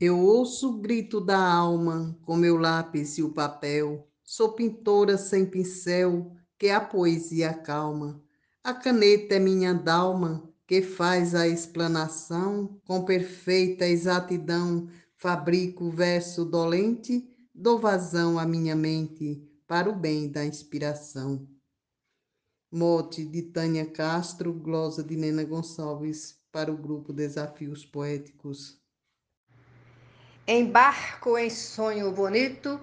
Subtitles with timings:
[0.00, 4.08] Eu ouço o grito da alma com meu lápis e o papel.
[4.22, 8.22] Sou pintora sem pincel, que a poesia calma.
[8.62, 14.88] A caneta é minha dalma, que faz a explanação com perfeita exatidão.
[15.16, 21.44] Fabrico verso dolente, dou vazão à minha mente para o bem da inspiração.
[22.70, 28.78] Mote de Tânia Castro, glosa de Nena Gonçalves, para o grupo Desafios Poéticos.
[30.50, 32.80] Embarco em sonho bonito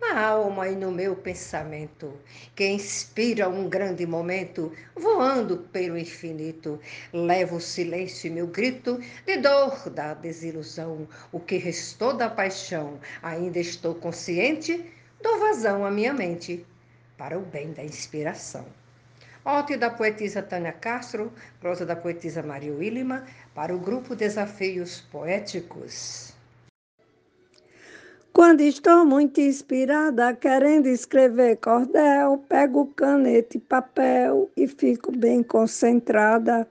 [0.00, 2.16] na alma e no meu pensamento,
[2.54, 6.78] que inspira um grande momento, voando pelo infinito.
[7.12, 13.00] Levo o silêncio e meu grito de dor da desilusão, o que restou da paixão.
[13.20, 14.88] Ainda estou consciente,
[15.20, 16.64] dou vazão à minha mente
[17.18, 18.64] para o bem da inspiração.
[19.44, 26.38] Ote da poetisa Tânia Castro, prosa da poetisa Maria Willima, para o grupo Desafios Poéticos.
[28.32, 36.66] Quando estou muito inspirada, querendo escrever cordel, pego caneta e papel e fico bem concentrada.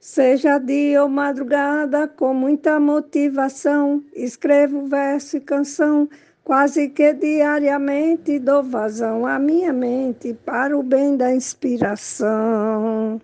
[0.00, 6.08] Seja dia ou madrugada, com muita motivação, escrevo verso e canção,
[6.42, 13.20] quase que diariamente dou vazão à minha mente para o bem da inspiração.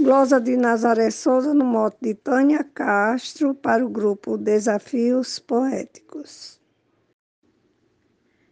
[0.00, 6.63] Glosa de Nazaré Souza, no mote de Tânia Castro, para o grupo Desafios Poéticos.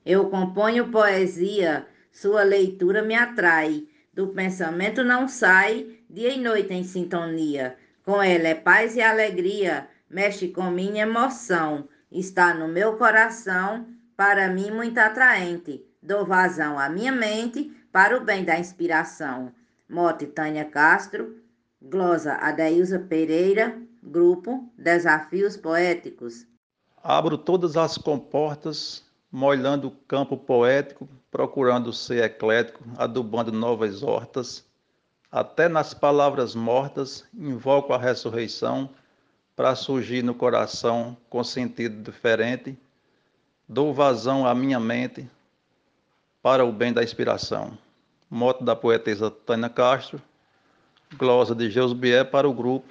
[0.05, 3.87] Eu componho poesia, sua leitura me atrai.
[4.13, 7.77] Do pensamento não sai, dia e noite em sintonia.
[8.05, 11.89] Com ela é paz e alegria, mexe com minha emoção.
[12.11, 13.87] Está no meu coração,
[14.17, 15.85] para mim muito atraente.
[16.03, 19.53] Dou vazão à minha mente, para o bem da inspiração.
[19.89, 21.37] Mote Tânia Castro,
[21.81, 26.47] glosa Adeilza Pereira, grupo Desafios Poéticos.
[27.03, 34.63] Abro todas as comportas molhando o campo poético, procurando ser eclético, adubando novas hortas.
[35.31, 38.91] Até nas palavras mortas, invoco a ressurreição
[39.57, 42.79] para surgir no coração com sentido diferente.
[43.67, 45.27] Dou vazão à minha mente
[46.43, 47.79] para o bem da inspiração.
[48.29, 50.21] Moto da poetisa Tânia Castro,
[51.17, 52.89] glosa de Bier para o grupo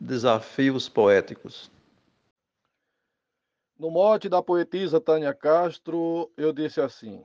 [0.00, 1.70] Desafios Poéticos.
[3.78, 7.24] No mote da poetisa Tânia Castro, eu disse assim: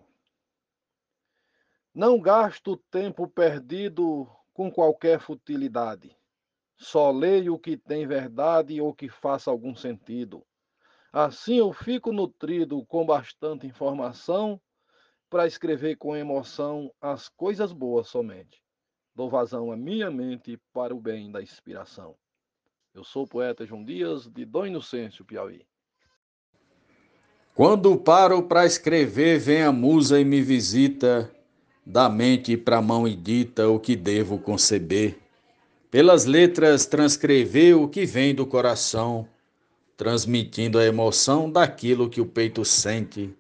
[1.92, 6.16] Não gasto tempo perdido com qualquer futilidade.
[6.78, 10.46] Só leio o que tem verdade ou que faça algum sentido.
[11.12, 14.62] Assim eu fico nutrido com bastante informação
[15.32, 18.64] para escrever com emoção as coisas boas somente.
[19.16, 22.16] Dou vazão à minha mente para o bem da inspiração.
[22.94, 25.66] Eu sou o poeta João Dias, de Dom Inocêncio, Piauí.
[27.56, 31.30] Quando paro para escrever, vem a musa e me visita,
[31.86, 35.20] da mente para mão e dita o que devo conceber.
[35.92, 39.28] Pelas letras transcrever o que vem do coração,
[39.96, 43.32] transmitindo a emoção daquilo que o peito sente.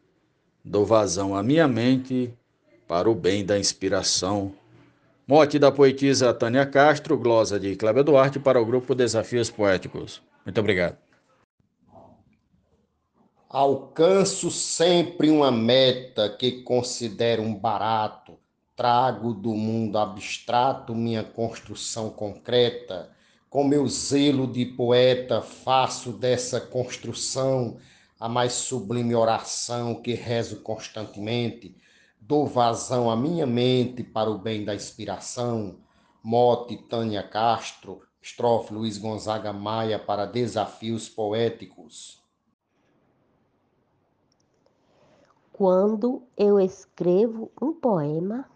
[0.63, 2.31] Dou vazão à minha mente
[2.87, 4.53] para o bem da inspiração.
[5.27, 10.21] Mote da poetisa Tânia Castro, glosa de Cléber Duarte para o grupo Desafios Poéticos.
[10.45, 10.97] Muito obrigado.
[13.53, 18.39] Alcanço sempre uma meta que considero um barato.
[18.75, 23.11] Trago do mundo abstrato minha construção concreta.
[23.51, 27.77] Com meu zelo de poeta, faço dessa construção
[28.19, 31.77] a mais sublime oração que rezo constantemente.
[32.19, 35.77] Dou vazão à minha mente para o bem da inspiração.
[36.23, 42.22] Mote Tânia Castro, estrofe Luiz Gonzaga Maia para desafios poéticos.
[45.65, 48.49] Quando eu escrevo um poema,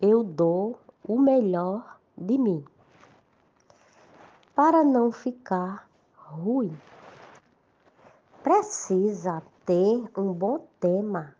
[0.00, 2.64] eu dou o melhor de mim,
[4.54, 6.72] para não ficar ruim.
[8.44, 11.34] Precisa ter um bom tema,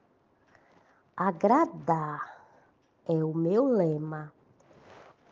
[1.16, 2.44] agradar
[3.06, 4.32] é o meu lema.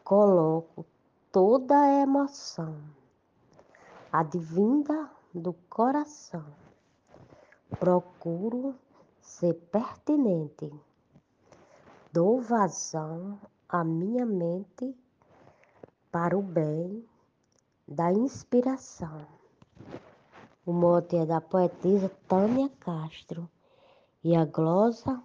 [0.05, 0.87] Coloco
[1.32, 2.76] toda a emoção,
[4.12, 6.46] advinda do coração.
[7.76, 8.76] Procuro
[9.31, 10.71] ser pertinente.
[12.12, 13.38] Dou vazão
[13.69, 14.94] à minha mente
[16.11, 17.05] para o bem
[17.87, 19.27] da inspiração.
[20.67, 23.49] O mote é da poetisa Tânia Castro
[24.23, 25.23] e a glosa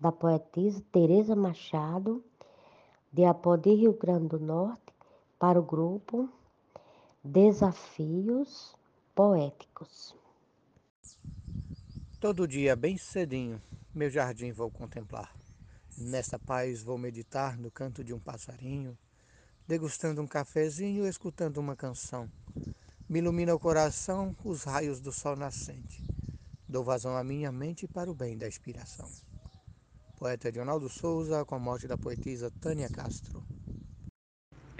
[0.00, 2.24] da poetisa Teresa Machado,
[3.12, 4.92] de Apodi, Rio Grande do Norte,
[5.38, 6.28] para o grupo
[7.22, 8.74] Desafios
[9.14, 10.21] poéticos.
[12.22, 13.60] Todo dia, bem cedinho,
[13.92, 15.34] meu jardim vou contemplar.
[15.98, 18.96] Nessa paz vou meditar no canto de um passarinho,
[19.66, 22.30] degustando um cafezinho, escutando uma canção.
[23.08, 26.00] Me ilumina o coração os raios do sol nascente.
[26.68, 29.08] Dou vazão à minha mente para o bem da inspiração.
[30.16, 33.42] Poeta Edionaldo Souza, com a morte da poetisa Tânia Castro.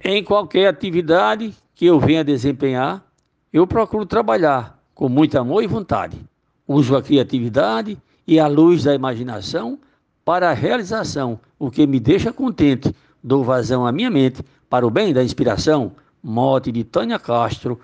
[0.05, 3.05] Em qualquer atividade que eu venha desempenhar,
[3.53, 6.25] eu procuro trabalhar com muito amor e vontade.
[6.67, 9.79] Uso a criatividade e a luz da imaginação
[10.25, 12.95] para a realização, o que me deixa contente.
[13.23, 15.93] Dou vazão à minha mente para o bem da inspiração.
[16.23, 17.81] Mote de Tânia Castro,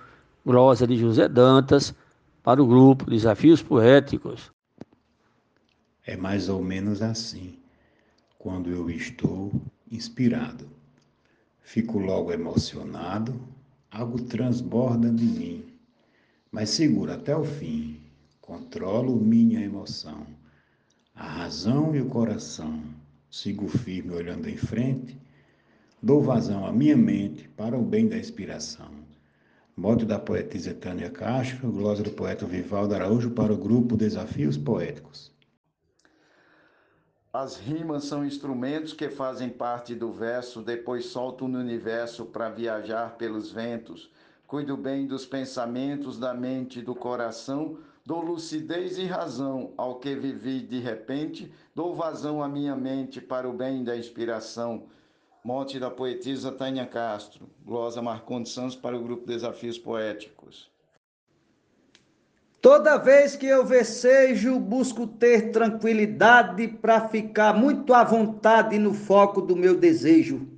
[0.47, 1.93] glosa de José Dantas,
[2.43, 4.53] para o grupo Desafios Poéticos.
[6.07, 7.59] É mais ou menos assim,
[8.39, 9.53] quando eu estou
[9.91, 10.67] inspirado.
[11.61, 13.39] Fico logo emocionado,
[13.91, 15.65] algo transborda de mim,
[16.51, 18.01] mas seguro até o fim,
[18.49, 20.27] controlo minha emoção,
[21.15, 22.83] a razão e o coração.
[23.31, 25.21] Sigo firme olhando em frente,
[26.03, 28.89] dou vazão à minha mente para o bem da inspiração.
[29.77, 35.31] Mote da poetisa Tânia Castro, glosa do poeta Vivaldo Araújo para o grupo Desafios Poéticos.
[37.31, 43.19] As rimas são instrumentos que fazem parte do verso, depois solto no universo para viajar
[43.19, 44.11] pelos ventos.
[44.47, 47.79] Cuido bem dos pensamentos, da mente e do coração,
[48.09, 53.47] dou lucidez e razão ao que vivi de repente, dou vazão à minha mente para
[53.47, 54.85] o bem da inspiração.
[55.45, 60.71] Monte da poetisa Tânia Castro, glosa Marcondes Santos para o grupo Desafios Poéticos.
[62.63, 69.43] Toda vez que eu vecejo, busco ter tranquilidade para ficar muito à vontade no foco
[69.43, 70.49] do meu desejo.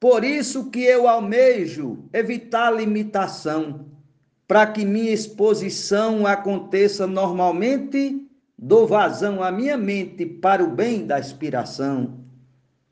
[0.00, 3.84] Por isso que eu almejo evitar limitação,
[4.50, 8.20] para que minha exposição aconteça normalmente,
[8.58, 12.18] dou vazão à minha mente para o bem da inspiração.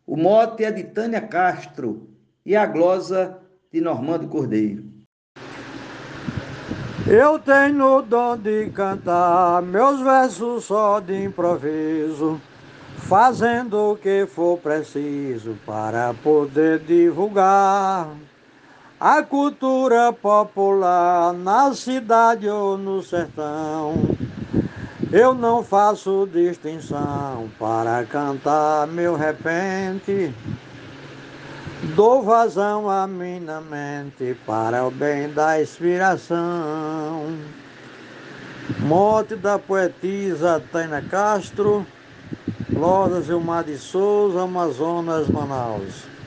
[0.06, 2.10] O mote é de Tânia Castro
[2.46, 3.38] e a glosa
[3.72, 4.84] de Normando Cordeiro.
[7.08, 12.40] Eu tenho o dom de cantar meus versos só de improviso,
[12.99, 18.08] fazendo o que for preciso para poder divulgar
[19.00, 23.94] a cultura popular na cidade ou no sertão.
[25.12, 30.34] Eu não faço distinção para cantar meu repente.
[31.94, 37.38] Dou vazão à minha mente para o bem da inspiração.
[38.80, 41.86] Morte da poetisa Taina Castro,
[42.70, 46.18] Lourdes Gilmar de Souza, Amazonas, Manaus.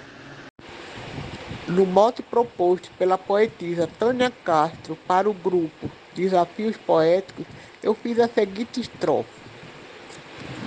[1.71, 7.45] No mote proposto pela poetisa Tânia Castro para o grupo Desafios Poéticos,
[7.81, 9.29] eu fiz a seguinte estrofe: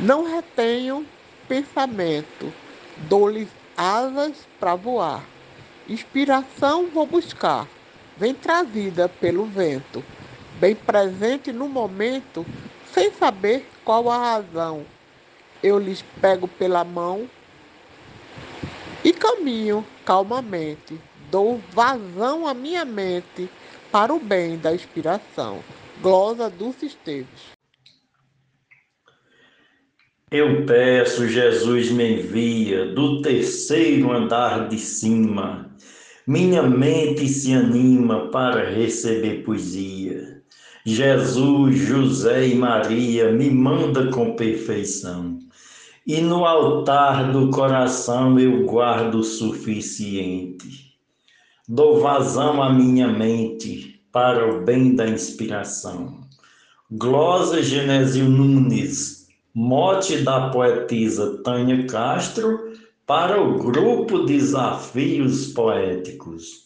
[0.01, 1.05] Não retenho
[1.47, 2.51] pensamento,
[3.07, 5.23] dou-lhes asas para voar.
[5.87, 7.69] Inspiração vou buscar,
[8.17, 10.03] vem trazida pelo vento,
[10.59, 12.47] bem presente no momento,
[12.95, 14.87] sem saber qual a razão.
[15.63, 17.29] Eu lhes pego pela mão
[19.05, 20.99] e caminho calmamente,
[21.31, 23.51] dou vazão à minha mente
[23.93, 25.63] para o bem da inspiração.
[26.01, 27.55] Glosa Dulce Esteves.
[30.31, 35.71] Eu peço, Jesus me envia do terceiro andar de cima.
[36.27, 40.43] Minha mente se anima para receber poesia.
[40.85, 45.39] Jesus, José e Maria me manda com perfeição.
[46.07, 50.93] E no altar do coração eu guardo o suficiente.
[51.67, 56.21] Dou vazão à minha mente para o bem da inspiração.
[56.91, 62.75] Glosa Genésio Nunes, mote da poetisa Tânia Castro
[63.07, 66.65] para o grupo Desafios Poéticos.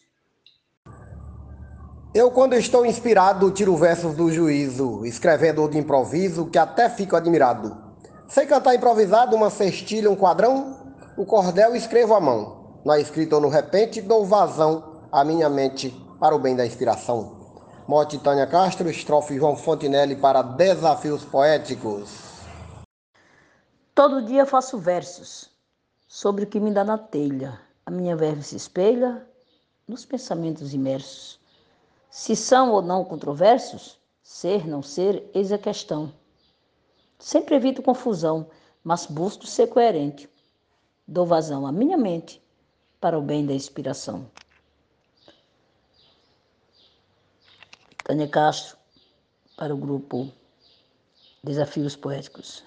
[2.12, 7.87] Eu, quando estou inspirado, tiro versos do juízo, escrevendo de improviso, que até fico admirado.
[8.28, 10.76] Sei cantar improvisado, uma cestilha, um quadrão,
[11.16, 12.78] o cordel escrevo à mão.
[12.84, 15.88] Na escrita ou no repente, dou vazão à minha mente
[16.20, 17.38] para o bem da inspiração.
[17.88, 22.10] Mote Tânia Castro, estrofe João Fontinelli para Desafios Poéticos.
[23.94, 25.50] Todo dia faço versos
[26.06, 27.58] sobre o que me dá na telha.
[27.86, 29.26] A minha verve se espelha
[29.88, 31.40] nos pensamentos imersos.
[32.10, 36.12] Se são ou não controversos, ser, não ser, eis a questão.
[37.18, 38.48] Sempre evito confusão,
[38.82, 40.28] mas busco ser coerente.
[41.06, 42.40] Dou vazão à minha mente
[43.00, 44.30] para o bem da inspiração.
[48.04, 48.78] Tânia Castro,
[49.56, 50.32] para o grupo
[51.42, 52.64] Desafios Poéticos.